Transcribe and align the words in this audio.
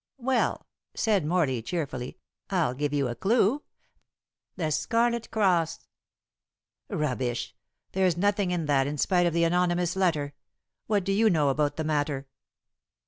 "Well," 0.17 0.65
said 0.95 1.27
Morley 1.27 1.61
cheerfully, 1.61 2.17
"I'll 2.49 2.73
give 2.73 2.91
you 2.91 3.07
a 3.07 3.13
clue 3.13 3.61
the 4.55 4.71
Scarlet 4.71 5.29
Cross." 5.29 5.85
"Rubbish! 6.89 7.53
There's 7.91 8.17
nothing 8.17 8.49
in 8.49 8.65
that 8.65 8.87
in 8.87 8.97
spite 8.97 9.27
of 9.27 9.33
the 9.35 9.43
anonymous 9.43 9.95
letter. 9.95 10.33
What 10.87 11.03
do 11.03 11.11
you 11.11 11.29
know 11.29 11.49
about 11.49 11.75
the 11.75 11.83
matter?" 11.83 12.25